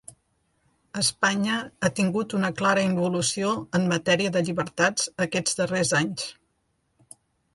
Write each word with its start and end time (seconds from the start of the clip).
Espanya 0.99 1.57
ha 1.81 1.89
tingut 1.99 2.33
una 2.37 2.49
clara 2.61 2.85
involució 2.91 3.51
en 3.79 3.85
matèria 3.93 4.33
de 4.37 4.43
llibertats 4.47 5.07
aquests 5.27 5.59
darrers 5.61 5.93
anys. 6.01 6.27